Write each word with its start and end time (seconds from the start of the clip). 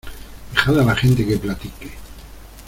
¡dejad 0.51 0.79
a 0.79 0.83
la 0.83 0.95
gente 0.95 1.27
que 1.27 1.37
platique! 1.37 1.91